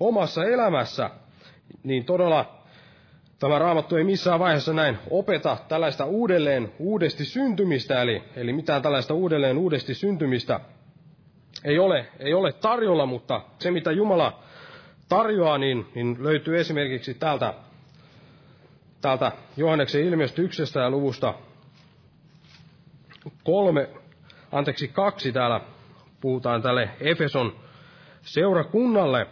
[0.00, 1.10] omassa elämässä,
[1.84, 2.61] niin todella
[3.42, 9.14] tämä raamattu ei missään vaiheessa näin opeta tällaista uudelleen uudesti syntymistä, eli, eli mitään tällaista
[9.14, 10.60] uudelleen uudesti syntymistä
[11.64, 14.42] ei ole, ei ole tarjolla, mutta se mitä Jumala
[15.08, 17.54] tarjoaa, niin, niin löytyy esimerkiksi täältä,
[19.00, 21.34] täältä Johanneksen ilmestyksestä ja luvusta
[23.44, 23.88] kolme,
[24.52, 25.60] anteeksi kaksi täällä
[26.20, 27.52] puhutaan tälle Efeson
[28.20, 29.26] seurakunnalle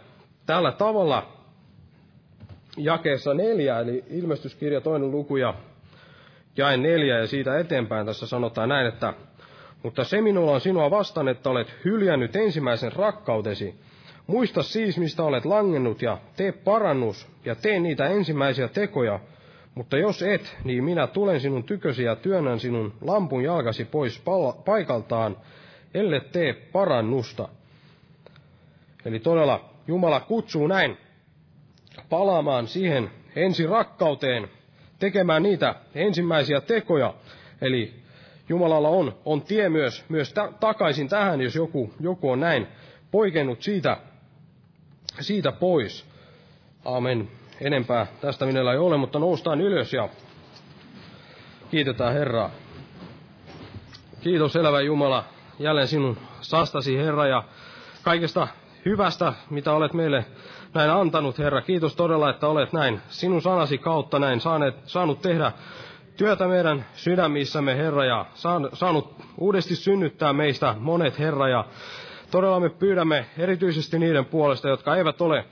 [0.45, 1.40] tällä tavalla
[2.77, 5.53] jakeessa neljä, eli ilmestyskirja toinen luku ja
[6.57, 9.13] jae neljä ja siitä eteenpäin tässä sanotaan näin, että
[9.83, 13.75] mutta se minulla on sinua vastaan, että olet hyljännyt ensimmäisen rakkautesi.
[14.27, 19.19] Muista siis, mistä olet langennut, ja tee parannus, ja tee niitä ensimmäisiä tekoja.
[19.75, 24.23] Mutta jos et, niin minä tulen sinun tykösi ja työnnän sinun lampun jalkasi pois
[24.65, 25.37] paikaltaan,
[25.93, 27.47] ellei tee parannusta.
[29.05, 30.97] Eli todella Jumala kutsuu näin
[32.09, 34.47] palaamaan siihen ensi rakkauteen,
[34.99, 37.13] tekemään niitä ensimmäisiä tekoja.
[37.61, 37.93] Eli
[38.49, 42.67] Jumalalla on, on tie myös, myös ta- takaisin tähän, jos joku, joku on näin
[43.11, 43.97] poikennut siitä,
[45.19, 46.05] siitä pois.
[46.85, 47.31] Amen.
[47.61, 50.09] Enempää tästä minulla ei ole, mutta noustaan ylös ja
[51.71, 52.51] kiitetään Herraa.
[54.21, 55.23] Kiitos elävä Jumala,
[55.59, 57.43] jälleen sinun sastasi Herra ja
[58.03, 58.47] kaikesta
[58.85, 60.25] hyvästä, mitä olet meille
[60.73, 61.61] näin antanut, Herra.
[61.61, 65.51] Kiitos todella, että olet näin sinun sanasi kautta näin saaneet, saanut tehdä
[66.17, 68.25] työtä meidän sydämissämme, Herra, ja
[68.73, 71.65] saanut uudesti synnyttää meistä monet, Herra, ja
[72.31, 75.45] todella me pyydämme erityisesti niiden puolesta, jotka eivät ole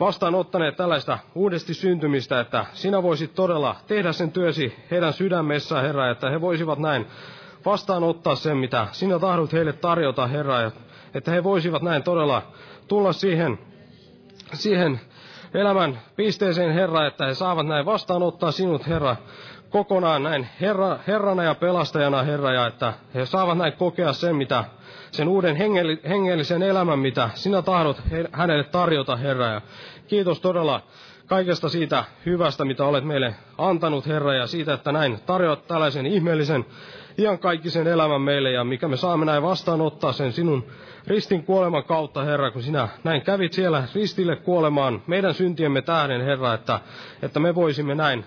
[0.00, 6.30] vastaanottaneet tällaista uudesti syntymistä, että sinä voisit todella tehdä sen työsi heidän sydämessään, Herra, että
[6.30, 7.06] he voisivat näin
[7.64, 10.70] vastaanottaa sen, mitä sinä tahdot heille tarjota, Herra,
[11.14, 12.42] että he voisivat näin todella
[12.88, 13.58] tulla siihen,
[14.54, 15.00] siihen
[15.54, 19.16] elämän pisteeseen, Herra, että he saavat näin vastaanottaa sinut, Herra,
[19.70, 24.64] kokonaan näin Herra, Herrana ja pelastajana, Herra, ja että he saavat näin kokea sen, mitä,
[25.10, 25.56] sen uuden
[26.08, 29.46] hengellisen elämän, mitä sinä tahdot hänelle tarjota, Herra.
[29.46, 29.60] Ja
[30.08, 30.80] kiitos todella
[31.26, 36.64] kaikesta siitä hyvästä, mitä olet meille antanut, Herra, ja siitä, että näin tarjoat tällaisen ihmeellisen
[37.18, 40.64] iankaikkisen elämän meille, ja mikä me saamme näin vastaanottaa sen sinun
[41.06, 46.54] ristin kuoleman kautta, Herra, kun sinä näin kävit siellä ristille kuolemaan meidän syntiemme tähden, Herra,
[46.54, 46.80] että,
[47.22, 48.24] että me voisimme näin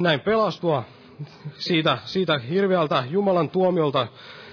[0.00, 0.84] näin pelastua
[1.52, 4.06] siitä, siitä hirveältä Jumalan tuomiolta,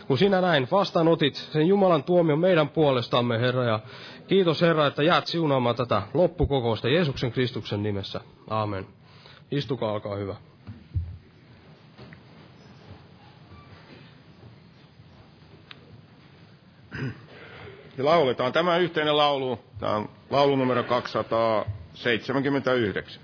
[0.07, 3.63] kun sinä näin vastaanotit sen Jumalan tuomion meidän puolestamme, Herra.
[3.63, 3.80] Ja
[4.28, 8.22] kiitos, Herra, että jäät siunaamaan tätä loppukokousta Jeesuksen Kristuksen nimessä.
[8.49, 8.88] Aamen.
[9.51, 10.36] Istukaa, alkaa hyvä.
[17.97, 19.59] Ja lauletaan tämä yhteinen laulu.
[19.79, 23.21] Tämä on laulu numero 279.